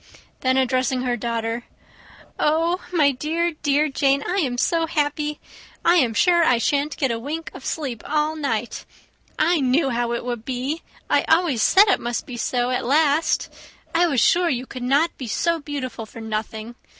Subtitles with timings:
[0.39, 1.65] Then addressing her daughter,
[2.39, 5.39] "Oh, my dear, dear Jane, I am so happy!
[5.85, 8.83] I am sure I shan't get a wink of sleep all night.
[9.37, 10.81] I knew how it would be.
[11.07, 13.53] I always said it must be so, at last.
[13.93, 16.73] I was sure you could not be so beautiful for nothing!